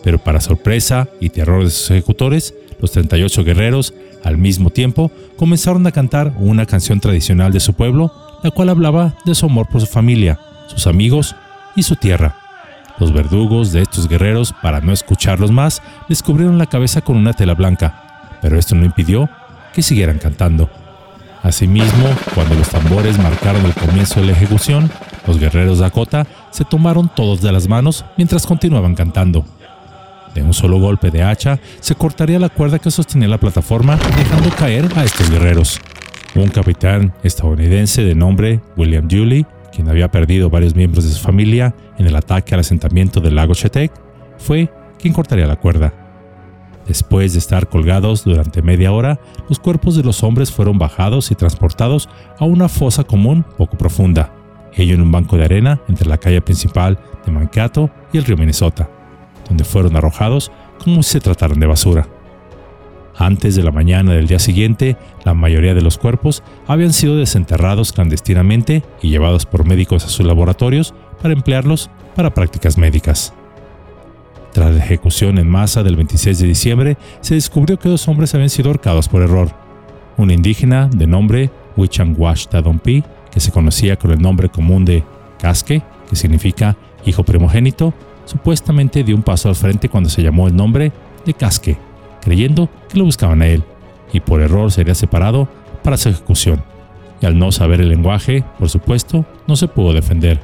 Pero 0.04 0.20
para 0.20 0.40
sorpresa 0.40 1.08
y 1.20 1.30
terror 1.30 1.64
de 1.64 1.72
sus 1.72 1.92
ejecutores, 1.92 2.54
los 2.80 2.92
38 2.92 3.44
guerreros, 3.44 3.94
al 4.24 4.38
mismo 4.38 4.70
tiempo, 4.70 5.12
comenzaron 5.36 5.86
a 5.88 5.92
cantar 5.92 6.34
una 6.38 6.66
canción 6.66 7.00
tradicional 7.00 7.52
de 7.52 7.60
su 7.60 7.74
pueblo, 7.74 8.14
la 8.44 8.52
cual 8.52 8.70
hablaba 8.70 9.16
de 9.26 9.36
su 9.36 9.48
amor 9.48 9.68
por 9.68 9.82
su 9.82 9.88
familia, 9.88 10.40
sus 10.68 10.88
amigos 10.88 11.36
y 11.76 11.84
su 11.84 11.96
tierra. 11.96 12.39
Los 13.00 13.14
verdugos 13.14 13.72
de 13.72 13.82
estos 13.82 14.08
guerreros, 14.08 14.54
para 14.62 14.82
no 14.82 14.92
escucharlos 14.92 15.52
más, 15.52 15.82
les 16.08 16.22
cubrieron 16.22 16.58
la 16.58 16.66
cabeza 16.66 17.02
con 17.02 17.16
una 17.16 17.34
tela 17.34 17.54
blanca, 17.54 18.38
pero 18.42 18.60
esto 18.60 18.76
no 18.76 18.86
impidió 18.86 19.30
que 19.74 19.82
siguieran 19.82 20.20
cantando. 20.20 20.70
Asimismo, 21.42 22.10
cuando 22.36 22.56
los 22.56 22.68
tambores 22.68 23.18
marcaron 23.18 23.66
el 23.66 23.74
comienzo 23.74 24.20
de 24.20 24.28
la 24.28 24.32
ejecución, 24.34 24.92
los 25.26 25.40
guerreros 25.40 25.80
Dakota 25.80 26.28
se 26.52 26.66
tomaron 26.66 27.10
todos 27.16 27.42
de 27.42 27.52
las 27.52 27.68
manos 27.70 28.04
mientras 28.18 28.46
continuaban 28.46 28.96
cantando. 28.96 29.46
De 30.36 30.44
un 30.44 30.54
solo 30.54 30.80
golpe 30.80 31.12
de 31.12 31.24
hacha, 31.24 31.60
se 31.80 31.96
cortaría 31.96 32.40
la 32.40 32.50
cuerda 32.50 32.80
que 32.80 32.92
sostenía 32.92 33.28
la 33.28 33.40
plataforma, 33.40 33.98
dejando 34.18 34.50
caer 34.52 34.90
a 34.96 35.04
estos 35.04 35.30
guerreros. 35.30 35.80
Un 36.36 36.50
capitán 36.50 37.14
estadounidense 37.24 38.04
de 38.04 38.16
nombre 38.16 38.62
William 38.78 39.08
Dewey, 39.08 39.46
quien 39.80 39.90
había 39.90 40.12
perdido 40.12 40.50
varios 40.50 40.76
miembros 40.76 41.06
de 41.06 41.12
su 41.12 41.22
familia 41.22 41.74
en 41.98 42.06
el 42.06 42.18
ataque 42.18 42.54
al 42.54 42.60
asentamiento 42.60 43.22
del 43.22 43.36
lago 43.36 43.54
Chetek, 43.54 43.94
fue 44.38 44.70
quien 45.00 45.14
cortaría 45.14 45.48
la 45.48 45.56
cuerda. 45.56 45.94
Después 46.86 47.32
de 47.32 47.40
estar 47.40 47.70
colgados 47.70 48.26
durante 48.26 48.62
media 48.62 48.92
hora, 48.92 49.22
los 49.48 49.58
cuerpos 49.58 49.96
de 49.96 50.04
los 50.04 50.22
hombres 50.22 50.52
fueron 50.52 50.78
bajados 50.78 51.32
y 51.32 51.36
transportados 51.36 52.10
a 52.38 52.44
una 52.44 52.68
fosa 52.68 53.06
común 53.06 53.46
poco 53.58 53.78
profunda, 53.78 54.34
ello 54.74 54.96
en 54.96 55.02
un 55.02 55.14
banco 55.14 55.38
de 55.38 55.46
arena 55.46 55.80
entre 55.88 56.10
la 56.10 56.18
calle 56.18 56.42
principal 56.42 57.00
de 57.26 57.32
Mankato 57.32 57.90
y 58.12 58.18
el 58.18 58.26
río 58.26 58.36
Minnesota 58.36 58.90
donde 59.50 59.64
fueron 59.64 59.96
arrojados 59.98 60.52
como 60.82 61.04
si 61.04 61.14
se 61.14 61.20
trataran 61.20 61.60
de 61.60 61.68
basura. 61.68 62.08
Antes 63.20 63.54
de 63.56 63.64
la 63.64 63.72
mañana 63.72 64.14
del 64.14 64.28
día 64.28 64.40
siguiente, 64.40 64.96
la 65.26 65.34
mayoría 65.34 65.74
de 65.74 65.82
los 65.82 65.98
cuerpos 65.98 66.42
habían 66.68 66.94
sido 66.94 67.18
desenterrados 67.18 67.92
clandestinamente 67.92 68.82
y 69.02 69.10
llevados 69.10 69.46
por 69.46 69.68
médicos 69.68 70.06
a 70.06 70.08
sus 70.08 70.26
laboratorios 70.26 70.94
para 71.22 71.34
emplearlos 71.34 71.90
para 72.16 72.34
prácticas 72.34 72.78
médicas. 72.78 73.34
Tras 74.54 74.74
la 74.74 74.82
ejecución 74.82 75.38
en 75.38 75.50
masa 75.50 75.84
del 75.84 75.98
26 75.98 76.40
de 76.40 76.48
diciembre, 76.48 76.98
se 77.20 77.36
descubrió 77.36 77.78
que 77.78 77.90
dos 77.90 78.08
hombres 78.08 78.34
habían 78.36 78.50
sido 78.50 78.70
ahorcados 78.70 79.10
por 79.10 79.22
error. 79.22 79.50
Un 80.16 80.32
indígena 80.32 80.88
de 80.88 81.06
nombre 81.06 81.52
Wichangwash 81.76 82.48
Tadonpi, 82.48 83.04
que 83.32 83.42
se 83.42 83.52
conocía 83.52 83.98
con 83.98 84.12
el 84.12 84.22
nombre 84.22 84.48
común 84.48 84.86
de 84.86 85.04
Casque, 85.40 85.84
que 86.10 86.16
significa 86.16 86.78
hijo 87.06 87.24
primogénito, 87.24 87.94
supuestamente 88.24 89.04
dio 89.04 89.18
un 89.18 89.24
paso 89.24 89.50
al 89.50 89.56
frente 89.56 89.90
cuando 89.90 90.10
se 90.10 90.24
llamó 90.24 90.48
el 90.48 90.56
nombre 90.56 90.94
de 91.26 91.34
Casque, 91.34 91.78
creyendo 92.22 92.70
que 92.90 92.98
lo 92.98 93.06
buscaban 93.06 93.42
a 93.42 93.48
él, 93.48 93.64
y 94.14 94.20
por 94.20 94.42
error 94.42 94.72
sería 94.72 94.96
separado 94.96 95.48
para 95.84 95.98
su 95.98 96.10
ejecución. 96.10 96.64
Y 97.22 97.26
al 97.26 97.38
no 97.38 97.52
saber 97.52 97.82
el 97.82 97.90
lenguaje, 97.90 98.44
por 98.58 98.70
supuesto, 98.70 99.26
no 99.48 99.56
se 99.56 99.68
pudo 99.68 99.94
defender. 99.94 100.40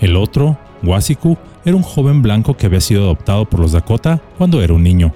El 0.00 0.16
otro, 0.16 0.58
Wasiku, 0.82 1.36
era 1.64 1.76
un 1.76 1.82
joven 1.82 2.22
blanco 2.22 2.56
que 2.56 2.66
había 2.66 2.80
sido 2.80 3.04
adoptado 3.04 3.46
por 3.46 3.60
los 3.60 3.72
Dakota 3.72 4.20
cuando 4.38 4.62
era 4.62 4.74
un 4.74 4.82
niño. 4.82 5.12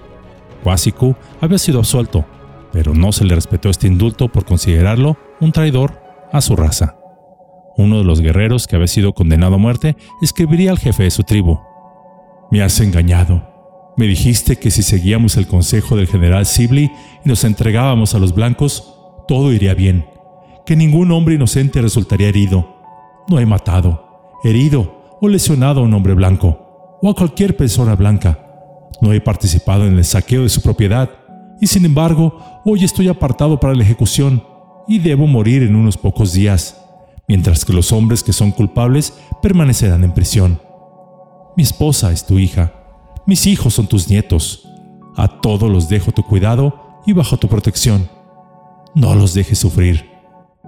Wasiku 0.64 1.14
había 1.40 1.58
sido 1.58 1.78
absuelto, 1.78 2.24
pero 2.72 2.94
no 2.94 3.12
se 3.12 3.24
le 3.24 3.34
respetó 3.34 3.70
este 3.70 3.86
indulto 3.86 4.28
por 4.28 4.44
considerarlo 4.44 5.16
un 5.40 5.52
traidor 5.52 6.00
a 6.32 6.40
su 6.40 6.56
raza. 6.56 6.96
Uno 7.76 7.98
de 7.98 8.04
los 8.04 8.20
guerreros 8.20 8.66
que 8.66 8.74
había 8.74 8.88
sido 8.88 9.12
condenado 9.12 9.54
a 9.54 9.58
muerte 9.58 9.96
escribiría 10.20 10.70
al 10.70 10.78
jefe 10.78 11.04
de 11.04 11.10
su 11.10 11.22
tribu, 11.22 11.60
me 12.50 12.62
has 12.62 12.80
engañado. 12.80 13.57
Me 13.98 14.06
dijiste 14.06 14.54
que 14.54 14.70
si 14.70 14.84
seguíamos 14.84 15.36
el 15.38 15.48
consejo 15.48 15.96
del 15.96 16.06
general 16.06 16.46
Sibley 16.46 16.92
y 17.24 17.28
nos 17.28 17.42
entregábamos 17.42 18.14
a 18.14 18.20
los 18.20 18.32
blancos, 18.32 18.94
todo 19.26 19.52
iría 19.52 19.74
bien, 19.74 20.06
que 20.64 20.76
ningún 20.76 21.10
hombre 21.10 21.34
inocente 21.34 21.82
resultaría 21.82 22.28
herido. 22.28 22.76
No 23.28 23.40
he 23.40 23.44
matado, 23.44 24.38
herido 24.44 25.18
o 25.20 25.26
lesionado 25.26 25.80
a 25.80 25.82
un 25.82 25.92
hombre 25.94 26.14
blanco 26.14 26.98
o 27.02 27.10
a 27.10 27.14
cualquier 27.16 27.56
persona 27.56 27.96
blanca. 27.96 28.38
No 29.00 29.12
he 29.12 29.20
participado 29.20 29.84
en 29.84 29.98
el 29.98 30.04
saqueo 30.04 30.44
de 30.44 30.48
su 30.48 30.62
propiedad 30.62 31.10
y 31.60 31.66
sin 31.66 31.84
embargo 31.84 32.62
hoy 32.64 32.84
estoy 32.84 33.08
apartado 33.08 33.58
para 33.58 33.74
la 33.74 33.82
ejecución 33.82 34.44
y 34.86 35.00
debo 35.00 35.26
morir 35.26 35.64
en 35.64 35.74
unos 35.74 35.96
pocos 35.96 36.32
días, 36.32 36.80
mientras 37.26 37.64
que 37.64 37.72
los 37.72 37.90
hombres 37.90 38.22
que 38.22 38.32
son 38.32 38.52
culpables 38.52 39.12
permanecerán 39.42 40.04
en 40.04 40.14
prisión. 40.14 40.60
Mi 41.56 41.64
esposa 41.64 42.12
es 42.12 42.24
tu 42.24 42.38
hija. 42.38 42.77
Mis 43.28 43.46
hijos 43.46 43.74
son 43.74 43.88
tus 43.88 44.08
nietos. 44.08 44.66
A 45.14 45.42
todos 45.42 45.70
los 45.70 45.90
dejo 45.90 46.12
tu 46.12 46.22
cuidado 46.22 47.02
y 47.04 47.12
bajo 47.12 47.36
tu 47.36 47.46
protección. 47.46 48.08
No 48.94 49.14
los 49.14 49.34
dejes 49.34 49.58
sufrir. 49.58 50.06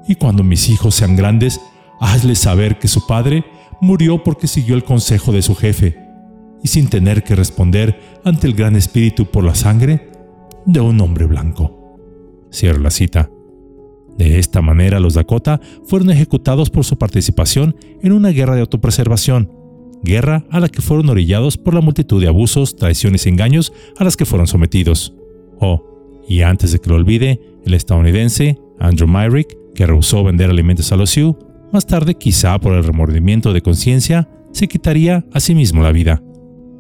Y 0.07 0.17
cuando 0.17 0.45
mis 0.45 0.69
hijos 0.69 0.95
sean 0.95 1.17
grandes, 1.17 1.59
hazles 2.01 2.41
saber 2.41 2.79
que 2.79 2.87
su 2.87 3.07
padre 3.07 3.47
murió 3.81 4.23
porque 4.23 4.47
siguió 4.47 4.75
el 4.75 4.85
consejo 4.85 5.33
de 5.33 5.41
su 5.41 5.55
jefe 5.55 5.97
y 6.63 6.69
sin 6.69 6.89
tener 6.89 7.25
que 7.25 7.35
responder 7.35 7.99
ante 8.27 8.47
el 8.47 8.53
gran 8.53 8.77
espíritu 8.77 9.25
por 9.25 9.43
la 9.43 9.55
sangre 9.55 10.11
de 10.67 10.81
un 10.81 11.01
hombre 11.01 11.25
blanco. 11.25 11.97
Cierro 12.53 12.81
la 12.81 12.91
cita. 12.91 13.31
De 14.19 14.39
esta 14.39 14.61
manera 14.61 15.01
los 15.01 15.15
Dakota 15.15 15.63
fueron 15.87 16.11
ejecutados 16.11 16.69
por 16.69 16.85
su 16.85 16.99
participación 16.99 17.75
en 18.03 18.13
una 18.13 18.29
guerra 18.29 18.55
de 18.55 18.61
autopreservación, 18.61 19.51
guerra 20.03 20.45
a 20.51 20.61
la 20.61 20.69
que 20.69 20.83
fueron 20.83 21.09
orillados 21.09 21.57
por 21.57 21.75
la 21.75 21.81
multitud 21.81 22.21
de 22.21 22.29
abusos, 22.29 22.77
traiciones 22.77 23.27
y 23.27 23.29
engaños 23.29 23.73
a 23.99 24.05
las 24.05 24.17
que 24.17 24.25
fueron 24.25 24.47
sometidos. 24.47 25.15
Oh, 25.59 25.85
y 26.29 26.43
antes 26.43 26.73
de 26.73 26.79
que 26.79 26.91
lo 26.91 26.97
olvide, 26.97 27.41
el 27.65 27.75
estadounidense 27.75 28.59
Andrew 28.79 29.09
Myrick, 29.09 29.57
que 29.75 29.87
rehusó 29.87 30.25
vender 30.25 30.51
alimentos 30.51 30.91
a 30.93 30.97
los 30.97 31.11
Sioux, 31.11 31.37
más 31.73 31.87
tarde 31.87 32.15
quizá 32.15 32.59
por 32.59 32.75
el 32.75 32.85
remordimiento 32.85 33.53
de 33.53 33.63
conciencia, 33.63 34.29
se 34.53 34.69
quitaría 34.69 35.25
a 35.33 35.41
sí 35.41 35.55
mismo 35.55 35.83
la 35.83 35.93
vida. 35.93 36.23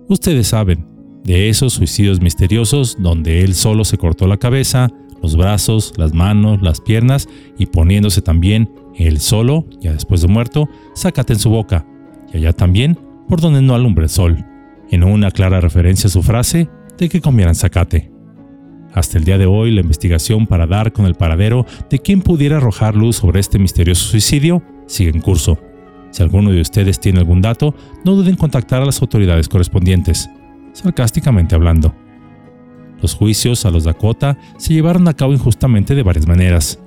Ustedes 0.09 0.49
saben, 0.49 0.87
de 1.25 1.49
esos 1.49 1.75
suicidios 1.75 2.21
misteriosos 2.21 2.97
donde 2.99 3.43
él 3.43 3.55
solo 3.55 3.85
se 3.85 3.99
cortó 3.99 4.27
la 4.27 4.39
cabeza, 4.39 4.89
los 5.23 5.37
brazos, 5.37 5.93
las 5.97 6.15
manos, 6.15 6.62
las 6.62 6.81
piernas 6.81 7.29
y 7.59 7.67
poniéndose 7.67 8.23
también 8.23 8.71
él 8.97 9.21
solo, 9.21 9.67
ya 9.81 9.93
después 9.93 10.23
de 10.23 10.29
muerto, 10.29 10.69
sácate 10.95 11.35
en 11.35 11.39
su 11.39 11.50
boca, 11.50 11.87
y 12.33 12.39
allá 12.39 12.53
también 12.53 12.99
por 13.31 13.41
donde 13.41 13.63
no 13.63 13.77
alumbra 13.77 14.05
el 14.05 14.11
sol, 14.11 14.45
en 14.91 15.05
una 15.05 15.31
clara 15.31 15.61
referencia 15.61 16.09
a 16.09 16.11
su 16.11 16.21
frase 16.21 16.69
de 16.99 17.09
que 17.09 17.21
comieran 17.21 17.55
zacate. 17.55 18.11
Hasta 18.93 19.19
el 19.19 19.25
día 19.25 19.39
de 19.39 19.47
hoy, 19.47 19.71
la 19.71 19.83
investigación 19.83 20.49
para 20.49 20.67
dar 20.67 20.93
con 20.93 21.07
el 21.07 21.15
paradero 21.15 21.65
de 21.89 22.01
quien 22.01 22.23
pudiera 22.23 22.57
arrojar 22.57 22.97
luz 22.97 23.17
sobre 23.17 23.39
este 23.39 23.61
misterioso 23.61 24.11
suicidio 24.11 24.65
sigue 24.87 25.11
en 25.11 25.21
curso. 25.21 25.61
Si 26.11 26.25
alguno 26.25 26.51
de 26.51 26.61
ustedes 26.61 26.99
tiene 26.99 27.21
algún 27.21 27.41
dato, 27.41 27.73
no 28.05 28.17
duden 28.17 28.31
en 28.31 28.37
contactar 28.37 28.83
a 28.83 28.87
las 28.87 29.01
autoridades 29.01 29.49
correspondientes, 29.49 30.29
sarcásticamente 30.73 31.55
hablando. 31.55 31.95
Los 33.01 33.15
juicios 33.15 33.65
a 33.65 33.71
los 33.71 33.85
Dakota 33.85 34.39
se 34.59 34.75
llevaron 34.75 35.07
a 35.07 35.15
cabo 35.15 35.33
injustamente 35.33 35.95
de 35.95 36.03
varias 36.03 36.27
maneras. 36.27 36.81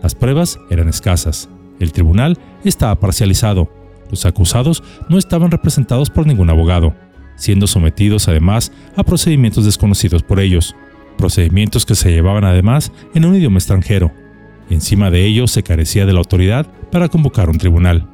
Las 0.00 0.14
pruebas 0.14 0.60
eran 0.70 0.88
escasas, 0.88 1.50
el 1.80 1.90
tribunal 1.90 2.38
estaba 2.62 2.94
parcializado, 3.00 3.68
los 4.10 4.26
acusados 4.26 4.82
no 5.08 5.18
estaban 5.18 5.50
representados 5.50 6.10
por 6.10 6.26
ningún 6.26 6.50
abogado, 6.50 6.94
siendo 7.36 7.66
sometidos 7.66 8.28
además 8.28 8.72
a 8.96 9.02
procedimientos 9.04 9.64
desconocidos 9.64 10.22
por 10.22 10.40
ellos, 10.40 10.74
procedimientos 11.16 11.86
que 11.86 11.94
se 11.94 12.10
llevaban 12.10 12.44
además 12.44 12.92
en 13.14 13.24
un 13.24 13.36
idioma 13.36 13.58
extranjero. 13.58 14.12
Encima 14.70 15.10
de 15.10 15.24
ello 15.24 15.46
se 15.46 15.62
carecía 15.62 16.06
de 16.06 16.12
la 16.12 16.18
autoridad 16.18 16.66
para 16.90 17.08
convocar 17.08 17.48
un 17.48 17.58
tribunal. 17.58 18.06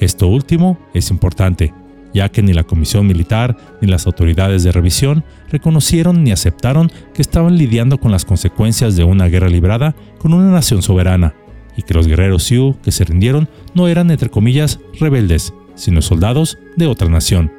Esto 0.00 0.26
último 0.26 0.78
es 0.94 1.10
importante, 1.10 1.74
ya 2.14 2.28
que 2.28 2.42
ni 2.42 2.52
la 2.52 2.64
Comisión 2.64 3.06
Militar 3.06 3.56
ni 3.80 3.88
las 3.88 4.06
autoridades 4.06 4.62
de 4.64 4.72
revisión 4.72 5.24
reconocieron 5.50 6.24
ni 6.24 6.32
aceptaron 6.32 6.90
que 7.14 7.22
estaban 7.22 7.56
lidiando 7.56 7.98
con 7.98 8.10
las 8.10 8.24
consecuencias 8.24 8.96
de 8.96 9.04
una 9.04 9.28
guerra 9.28 9.48
librada 9.48 9.94
con 10.18 10.32
una 10.34 10.50
nación 10.50 10.82
soberana, 10.82 11.34
y 11.76 11.82
que 11.82 11.94
los 11.94 12.06
guerreros 12.06 12.44
Sioux 12.44 12.76
que 12.82 12.92
se 12.92 13.04
rindieron 13.04 13.48
no 13.74 13.88
eran, 13.88 14.10
entre 14.10 14.30
comillas, 14.30 14.80
rebeldes, 14.98 15.52
sino 15.74 16.02
soldados 16.02 16.58
de 16.76 16.86
otra 16.86 17.08
nación, 17.08 17.52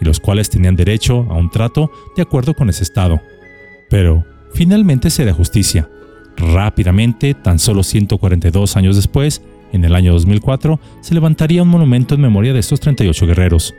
y 0.00 0.04
los 0.04 0.20
cuales 0.20 0.50
tenían 0.50 0.76
derecho 0.76 1.26
a 1.30 1.34
un 1.34 1.50
trato 1.50 1.90
de 2.16 2.22
acuerdo 2.22 2.54
con 2.54 2.68
ese 2.68 2.82
Estado. 2.82 3.20
Pero, 3.88 4.24
finalmente 4.54 5.10
se 5.10 5.24
da 5.24 5.32
justicia. 5.32 5.88
Rápidamente, 6.36 7.34
tan 7.34 7.58
solo 7.58 7.82
142 7.82 8.76
años 8.76 8.96
después, 8.96 9.42
en 9.72 9.84
el 9.84 9.94
año 9.94 10.12
2004, 10.12 10.78
se 11.00 11.14
levantaría 11.14 11.62
un 11.62 11.68
monumento 11.68 12.14
en 12.14 12.20
memoria 12.20 12.52
de 12.52 12.60
estos 12.60 12.80
38 12.80 13.26
guerreros. 13.26 13.74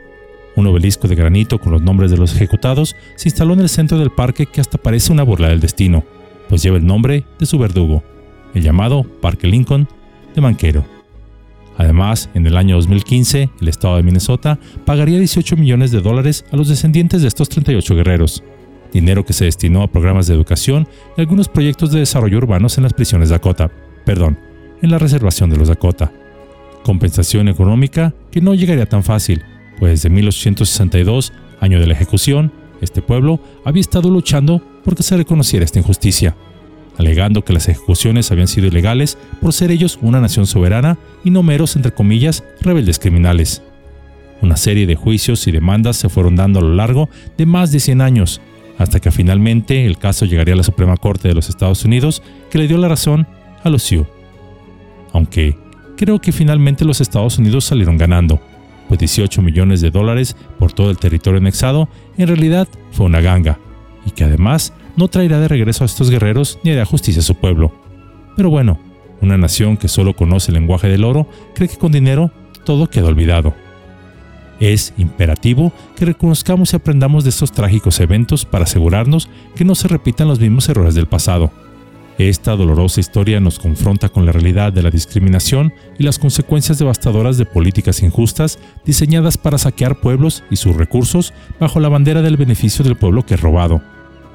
Un 0.56 0.66
obelisco 0.66 1.06
de 1.06 1.14
granito 1.14 1.58
con 1.60 1.72
los 1.72 1.82
nombres 1.82 2.10
de 2.10 2.16
los 2.16 2.34
ejecutados 2.34 2.96
se 3.14 3.28
instaló 3.28 3.54
en 3.54 3.60
el 3.60 3.68
centro 3.68 3.98
del 3.98 4.10
parque 4.10 4.46
que 4.46 4.60
hasta 4.60 4.78
parece 4.78 5.12
una 5.12 5.22
burla 5.22 5.48
del 5.48 5.60
destino, 5.60 6.04
pues 6.48 6.62
lleva 6.62 6.78
el 6.78 6.86
nombre 6.86 7.24
de 7.38 7.46
su 7.46 7.58
verdugo, 7.58 8.02
el 8.54 8.62
llamado 8.62 9.04
Parque 9.04 9.46
Lincoln 9.46 9.88
de 10.34 10.40
Manquero. 10.40 10.84
Además, 11.76 12.28
en 12.34 12.46
el 12.46 12.56
año 12.56 12.74
2015, 12.76 13.50
el 13.60 13.68
estado 13.68 13.96
de 13.96 14.02
Minnesota 14.02 14.58
pagaría 14.84 15.18
18 15.18 15.56
millones 15.56 15.92
de 15.92 16.00
dólares 16.00 16.44
a 16.50 16.56
los 16.56 16.68
descendientes 16.68 17.22
de 17.22 17.28
estos 17.28 17.48
38 17.48 17.94
guerreros, 17.94 18.42
dinero 18.92 19.24
que 19.24 19.32
se 19.32 19.44
destinó 19.44 19.82
a 19.82 19.90
programas 19.90 20.26
de 20.26 20.34
educación 20.34 20.88
y 21.16 21.20
algunos 21.20 21.48
proyectos 21.48 21.92
de 21.92 22.00
desarrollo 22.00 22.38
urbanos 22.38 22.78
en 22.78 22.84
las 22.84 22.94
prisiones 22.94 23.28
Dakota, 23.28 23.70
perdón, 24.04 24.38
en 24.82 24.90
la 24.90 24.98
reservación 24.98 25.50
de 25.50 25.56
los 25.56 25.68
Dakota. 25.68 26.12
Compensación 26.82 27.48
económica 27.48 28.12
que 28.32 28.40
no 28.40 28.54
llegaría 28.54 28.86
tan 28.86 29.04
fácil, 29.04 29.44
pues 29.78 30.02
desde 30.02 30.10
1862, 30.10 31.32
año 31.60 31.78
de 31.78 31.86
la 31.86 31.94
ejecución, 31.94 32.52
este 32.80 33.02
pueblo 33.02 33.40
había 33.64 33.80
estado 33.80 34.10
luchando 34.10 34.62
porque 34.84 35.02
se 35.02 35.16
reconociera 35.16 35.64
esta 35.64 35.78
injusticia, 35.78 36.36
alegando 36.98 37.44
que 37.44 37.52
las 37.52 37.68
ejecuciones 37.68 38.30
habían 38.30 38.48
sido 38.48 38.66
ilegales 38.66 39.16
por 39.40 39.52
ser 39.52 39.70
ellos 39.70 39.98
una 40.02 40.20
nación 40.20 40.46
soberana 40.46 40.98
y 41.24 41.30
no 41.30 41.42
meros, 41.42 41.76
entre 41.76 41.92
comillas, 41.92 42.44
rebeldes 42.60 42.98
criminales. 42.98 43.62
Una 44.42 44.56
serie 44.56 44.86
de 44.86 44.96
juicios 44.96 45.46
y 45.46 45.52
demandas 45.52 45.96
se 45.96 46.08
fueron 46.08 46.36
dando 46.36 46.60
a 46.60 46.62
lo 46.62 46.74
largo 46.74 47.08
de 47.36 47.46
más 47.46 47.72
de 47.72 47.80
100 47.80 48.00
años, 48.00 48.40
hasta 48.78 49.00
que 49.00 49.10
finalmente 49.10 49.86
el 49.86 49.98
caso 49.98 50.24
llegaría 50.24 50.54
a 50.54 50.58
la 50.58 50.62
Suprema 50.62 50.96
Corte 50.96 51.28
de 51.28 51.34
los 51.34 51.48
Estados 51.48 51.84
Unidos, 51.84 52.22
que 52.50 52.58
le 52.58 52.68
dio 52.68 52.78
la 52.78 52.88
razón 52.88 53.26
a 53.64 53.70
los 53.70 53.82
Sioux. 53.82 54.06
Aunque 55.12 55.56
creo 55.96 56.20
que 56.20 56.32
finalmente 56.32 56.84
los 56.84 57.00
Estados 57.00 57.38
Unidos 57.38 57.64
salieron 57.64 57.98
ganando, 57.98 58.40
pues 58.88 59.00
18 59.00 59.42
millones 59.42 59.80
de 59.80 59.90
dólares 59.90 60.36
por 60.58 60.72
todo 60.72 60.90
el 60.90 60.98
territorio 60.98 61.38
anexado 61.38 61.88
en 62.16 62.28
realidad 62.28 62.68
fue 62.92 63.06
una 63.06 63.20
ganga, 63.20 63.58
y 64.06 64.12
que 64.12 64.24
además 64.24 64.72
no 64.98 65.08
traerá 65.08 65.38
de 65.38 65.48
regreso 65.48 65.84
a 65.84 65.86
estos 65.86 66.10
guerreros 66.10 66.58
ni 66.64 66.72
hará 66.72 66.84
justicia 66.84 67.20
a 67.20 67.24
su 67.24 67.36
pueblo. 67.36 67.72
Pero 68.36 68.50
bueno, 68.50 68.78
una 69.22 69.38
nación 69.38 69.76
que 69.76 69.88
solo 69.88 70.14
conoce 70.14 70.50
el 70.50 70.56
lenguaje 70.56 70.88
del 70.88 71.04
oro 71.04 71.28
cree 71.54 71.68
que 71.68 71.76
con 71.76 71.92
dinero 71.92 72.32
todo 72.64 72.90
queda 72.90 73.06
olvidado. 73.06 73.54
Es 74.58 74.92
imperativo 74.98 75.72
que 75.96 76.04
reconozcamos 76.04 76.72
y 76.72 76.76
aprendamos 76.76 77.22
de 77.22 77.30
estos 77.30 77.52
trágicos 77.52 78.00
eventos 78.00 78.44
para 78.44 78.64
asegurarnos 78.64 79.28
que 79.54 79.64
no 79.64 79.76
se 79.76 79.86
repitan 79.86 80.26
los 80.26 80.40
mismos 80.40 80.68
errores 80.68 80.96
del 80.96 81.06
pasado. 81.06 81.52
Esta 82.18 82.56
dolorosa 82.56 82.98
historia 82.98 83.38
nos 83.38 83.60
confronta 83.60 84.08
con 84.08 84.26
la 84.26 84.32
realidad 84.32 84.72
de 84.72 84.82
la 84.82 84.90
discriminación 84.90 85.72
y 85.96 86.02
las 86.02 86.18
consecuencias 86.18 86.76
devastadoras 86.76 87.38
de 87.38 87.46
políticas 87.46 88.02
injustas 88.02 88.58
diseñadas 88.84 89.38
para 89.38 89.58
saquear 89.58 90.00
pueblos 90.00 90.42
y 90.50 90.56
sus 90.56 90.74
recursos 90.74 91.32
bajo 91.60 91.78
la 91.78 91.88
bandera 91.88 92.20
del 92.20 92.36
beneficio 92.36 92.84
del 92.84 92.96
pueblo 92.96 93.24
que 93.24 93.34
es 93.34 93.40
robado. 93.40 93.80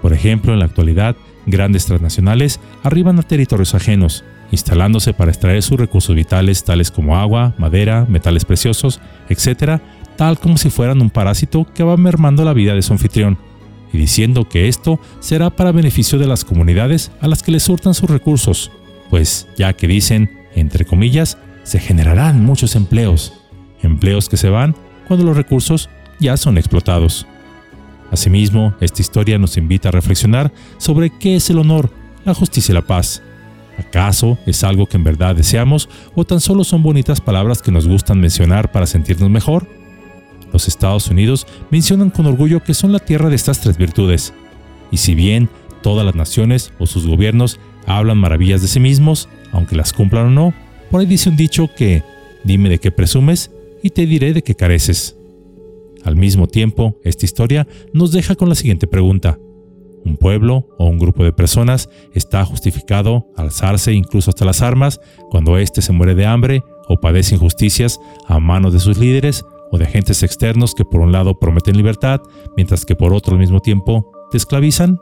Por 0.03 0.11
ejemplo, 0.11 0.51
en 0.51 0.59
la 0.59 0.65
actualidad, 0.65 1.15
grandes 1.45 1.85
transnacionales 1.85 2.59
arriban 2.83 3.17
a 3.17 3.23
territorios 3.23 3.73
ajenos, 3.73 4.25
instalándose 4.51 5.13
para 5.13 5.31
extraer 5.31 5.63
sus 5.63 5.79
recursos 5.79 6.13
vitales 6.13 6.65
tales 6.65 6.91
como 6.91 7.17
agua, 7.17 7.55
madera, 7.57 8.05
metales 8.09 8.43
preciosos, 8.43 8.99
etc., 9.29 9.79
tal 10.17 10.37
como 10.37 10.57
si 10.57 10.69
fueran 10.69 11.01
un 11.01 11.09
parásito 11.09 11.65
que 11.73 11.83
va 11.83 11.95
mermando 11.95 12.43
la 12.43 12.51
vida 12.51 12.75
de 12.75 12.81
su 12.81 12.91
anfitrión, 12.91 13.37
y 13.93 13.97
diciendo 13.97 14.49
que 14.49 14.67
esto 14.67 14.99
será 15.21 15.49
para 15.49 15.71
beneficio 15.71 16.19
de 16.19 16.27
las 16.27 16.43
comunidades 16.43 17.13
a 17.21 17.29
las 17.29 17.41
que 17.41 17.53
le 17.53 17.61
surtan 17.61 17.93
sus 17.93 18.09
recursos, 18.09 18.71
pues 19.09 19.47
ya 19.57 19.71
que 19.71 19.87
dicen, 19.87 20.29
entre 20.53 20.83
comillas, 20.83 21.37
se 21.63 21.79
generarán 21.79 22.43
muchos 22.43 22.75
empleos, 22.75 23.31
empleos 23.81 24.27
que 24.27 24.35
se 24.35 24.49
van 24.49 24.75
cuando 25.07 25.25
los 25.25 25.37
recursos 25.37 25.89
ya 26.19 26.35
son 26.35 26.57
explotados. 26.57 27.25
Asimismo, 28.13 28.75
esta 28.79 29.01
historia 29.01 29.39
nos 29.39 29.57
invita 29.57 29.89
a 29.89 29.91
reflexionar 29.91 30.53
sobre 30.77 31.09
qué 31.09 31.35
es 31.35 31.49
el 31.49 31.57
honor, 31.57 31.89
la 32.25 32.35
justicia 32.35 32.71
y 32.71 32.75
la 32.75 32.83
paz. 32.83 33.23
¿Acaso 33.79 34.37
es 34.45 34.63
algo 34.63 34.85
que 34.85 34.97
en 34.97 35.03
verdad 35.03 35.35
deseamos 35.35 35.89
o 36.13 36.23
tan 36.23 36.39
solo 36.39 36.63
son 36.63 36.83
bonitas 36.83 37.19
palabras 37.21 37.63
que 37.63 37.71
nos 37.71 37.87
gustan 37.87 38.21
mencionar 38.21 38.71
para 38.71 38.85
sentirnos 38.85 39.31
mejor? 39.31 39.67
Los 40.53 40.67
Estados 40.67 41.07
Unidos 41.07 41.47
mencionan 41.71 42.11
con 42.11 42.27
orgullo 42.27 42.63
que 42.63 42.75
son 42.75 42.91
la 42.91 42.99
tierra 42.99 43.29
de 43.29 43.35
estas 43.35 43.61
tres 43.61 43.77
virtudes. 43.77 44.31
Y 44.91 44.97
si 44.97 45.15
bien 45.15 45.49
todas 45.81 46.05
las 46.05 46.13
naciones 46.13 46.71
o 46.77 46.85
sus 46.85 47.07
gobiernos 47.07 47.59
hablan 47.87 48.19
maravillas 48.19 48.61
de 48.61 48.67
sí 48.67 48.79
mismos, 48.79 49.27
aunque 49.51 49.75
las 49.75 49.91
cumplan 49.91 50.27
o 50.27 50.29
no, 50.29 50.53
por 50.91 50.99
ahí 50.99 51.07
dice 51.07 51.29
un 51.29 51.35
dicho 51.35 51.67
que, 51.75 52.03
dime 52.43 52.69
de 52.69 52.77
qué 52.77 52.91
presumes 52.91 53.49
y 53.81 53.89
te 53.89 54.05
diré 54.05 54.33
de 54.33 54.43
qué 54.43 54.53
careces. 54.53 55.15
Al 56.03 56.15
mismo 56.15 56.47
tiempo, 56.47 56.99
esta 57.03 57.25
historia 57.25 57.67
nos 57.93 58.11
deja 58.11 58.35
con 58.35 58.49
la 58.49 58.55
siguiente 58.55 58.87
pregunta. 58.87 59.39
¿Un 60.05 60.17
pueblo 60.17 60.67
o 60.77 60.85
un 60.85 60.99
grupo 60.99 61.23
de 61.23 61.31
personas 61.31 61.89
está 62.13 62.43
justificado 62.43 63.27
a 63.37 63.43
alzarse 63.43 63.93
incluso 63.93 64.29
hasta 64.29 64.45
las 64.45 64.61
armas 64.61 64.99
cuando 65.29 65.57
éste 65.57 65.81
se 65.81 65.93
muere 65.93 66.13
de 66.13 66.25
hambre 66.25 66.61
o 66.89 66.99
padece 66.99 67.35
injusticias 67.35 67.99
a 68.27 68.39
manos 68.39 68.73
de 68.73 68.79
sus 68.79 68.97
líderes 68.97 69.45
o 69.71 69.77
de 69.77 69.85
agentes 69.85 70.21
externos 70.21 70.75
que 70.75 70.83
por 70.83 70.99
un 70.99 71.11
lado 71.13 71.39
prometen 71.39 71.77
libertad, 71.77 72.21
mientras 72.57 72.85
que 72.85 72.95
por 72.95 73.13
otro 73.13 73.33
al 73.33 73.39
mismo 73.39 73.61
tiempo 73.61 74.11
te 74.29 74.37
esclavizan? 74.37 74.99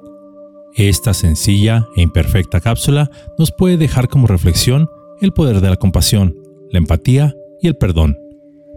Esta 0.75 1.13
sencilla 1.13 1.87
e 1.97 2.01
imperfecta 2.01 2.61
cápsula 2.61 3.09
nos 3.37 3.51
puede 3.51 3.77
dejar 3.77 4.07
como 4.07 4.27
reflexión 4.27 4.87
el 5.19 5.33
poder 5.33 5.61
de 5.61 5.69
la 5.69 5.75
compasión, 5.75 6.37
la 6.69 6.77
empatía 6.77 7.35
y 7.61 7.67
el 7.67 7.75
perdón. 7.75 8.17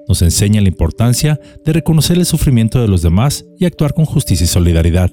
Nos 0.09 0.23
enseña 0.23 0.61
la 0.61 0.69
importancia 0.69 1.41
de 1.65 1.73
reconocer 1.73 2.19
el 2.19 2.27
sufrimiento 2.27 2.81
de 2.81 2.89
los 2.89 3.03
demás 3.03 3.45
y 3.59 3.65
actuar 3.65 3.95
con 3.95 4.05
justicia 4.05 4.45
y 4.45 4.49
solidaridad, 4.49 5.11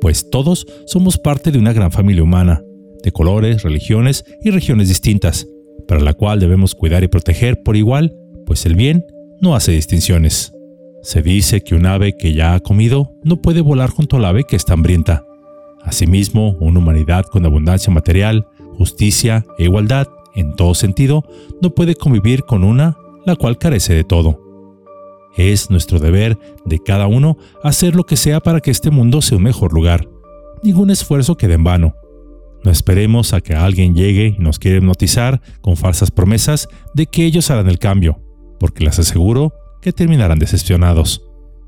pues 0.00 0.28
todos 0.30 0.66
somos 0.86 1.18
parte 1.18 1.50
de 1.50 1.58
una 1.58 1.72
gran 1.72 1.90
familia 1.90 2.22
humana, 2.22 2.62
de 3.02 3.12
colores, 3.12 3.62
religiones 3.62 4.24
y 4.42 4.50
regiones 4.50 4.88
distintas, 4.88 5.46
para 5.88 6.00
la 6.00 6.14
cual 6.14 6.40
debemos 6.40 6.74
cuidar 6.74 7.04
y 7.04 7.08
proteger 7.08 7.62
por 7.62 7.76
igual, 7.76 8.14
pues 8.44 8.66
el 8.66 8.74
bien 8.74 9.04
no 9.40 9.54
hace 9.54 9.72
distinciones. 9.72 10.52
Se 11.02 11.22
dice 11.22 11.62
que 11.62 11.74
un 11.74 11.86
ave 11.86 12.16
que 12.16 12.34
ya 12.34 12.54
ha 12.54 12.60
comido 12.60 13.12
no 13.22 13.40
puede 13.40 13.60
volar 13.60 13.90
junto 13.90 14.16
al 14.16 14.24
ave 14.24 14.44
que 14.44 14.56
está 14.56 14.72
hambrienta. 14.72 15.24
Asimismo, 15.84 16.56
una 16.60 16.80
humanidad 16.80 17.24
con 17.26 17.46
abundancia 17.46 17.92
material, 17.92 18.46
justicia 18.76 19.46
e 19.58 19.64
igualdad 19.64 20.08
en 20.34 20.54
todo 20.54 20.74
sentido 20.74 21.24
no 21.62 21.70
puede 21.70 21.94
convivir 21.94 22.42
con 22.42 22.64
una 22.64 22.96
la 23.26 23.36
cual 23.36 23.58
carece 23.58 23.94
de 23.94 24.04
todo. 24.04 24.40
Es 25.36 25.70
nuestro 25.70 25.98
deber 25.98 26.38
de 26.64 26.78
cada 26.78 27.06
uno 27.06 27.36
hacer 27.62 27.94
lo 27.94 28.04
que 28.04 28.16
sea 28.16 28.40
para 28.40 28.60
que 28.60 28.70
este 28.70 28.90
mundo 28.90 29.20
sea 29.20 29.36
un 29.36 29.44
mejor 29.44 29.74
lugar. 29.74 30.08
Ningún 30.62 30.90
esfuerzo 30.90 31.36
quede 31.36 31.54
en 31.54 31.64
vano. 31.64 31.94
No 32.64 32.70
esperemos 32.70 33.34
a 33.34 33.42
que 33.42 33.54
alguien 33.54 33.94
llegue 33.94 34.34
y 34.38 34.42
nos 34.42 34.58
quiera 34.58 34.78
hipnotizar 34.78 35.42
con 35.60 35.76
falsas 35.76 36.10
promesas 36.10 36.68
de 36.94 37.06
que 37.06 37.26
ellos 37.26 37.50
harán 37.50 37.68
el 37.68 37.78
cambio, 37.78 38.18
porque 38.58 38.82
les 38.82 38.98
aseguro 38.98 39.52
que 39.82 39.92
terminarán 39.92 40.38
decepcionados. 40.38 41.22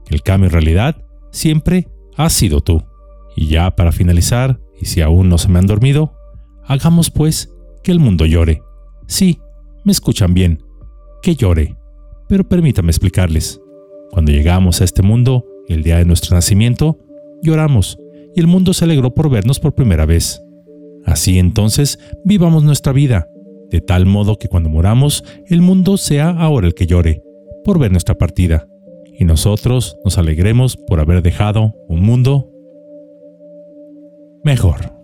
El 0.06 0.22
cambio 0.22 0.46
en 0.46 0.52
realidad 0.52 1.04
siempre 1.30 1.88
ha 2.16 2.30
sido 2.30 2.62
tú. 2.62 2.82
Y 3.36 3.48
ya 3.48 3.76
para 3.76 3.92
finalizar, 3.92 4.60
y 4.80 4.86
si 4.86 5.02
aún 5.02 5.28
no 5.28 5.38
se 5.38 5.48
me 5.48 5.58
han 5.58 5.66
dormido, 5.66 6.14
hagamos 6.64 7.10
pues 7.10 7.54
que 7.82 7.92
el 7.92 8.00
mundo 8.00 8.26
llore. 8.26 8.62
Sí, 9.06 9.40
me 9.84 9.92
escuchan 9.92 10.34
bien, 10.34 10.64
que 11.28 11.36
llore. 11.36 11.76
Pero 12.26 12.48
permítame 12.48 12.90
explicarles. 12.90 13.60
Cuando 14.12 14.32
llegamos 14.32 14.80
a 14.80 14.84
este 14.84 15.02
mundo, 15.02 15.44
el 15.68 15.82
día 15.82 15.98
de 15.98 16.06
nuestro 16.06 16.34
nacimiento, 16.34 16.98
lloramos 17.42 17.98
y 18.34 18.40
el 18.40 18.46
mundo 18.46 18.72
se 18.72 18.86
alegró 18.86 19.12
por 19.12 19.28
vernos 19.28 19.60
por 19.60 19.74
primera 19.74 20.06
vez. 20.06 20.42
Así 21.04 21.38
entonces, 21.38 21.98
vivamos 22.24 22.64
nuestra 22.64 22.94
vida, 22.94 23.28
de 23.70 23.82
tal 23.82 24.06
modo 24.06 24.38
que 24.38 24.48
cuando 24.48 24.70
moramos, 24.70 25.22
el 25.48 25.60
mundo 25.60 25.98
sea 25.98 26.30
ahora 26.30 26.66
el 26.66 26.72
que 26.72 26.86
llore, 26.86 27.22
por 27.62 27.78
ver 27.78 27.92
nuestra 27.92 28.14
partida, 28.14 28.66
y 29.12 29.26
nosotros 29.26 29.98
nos 30.06 30.16
alegremos 30.16 30.78
por 30.78 30.98
haber 30.98 31.20
dejado 31.20 31.74
un 31.88 32.00
mundo 32.00 32.50
mejor. 34.44 34.97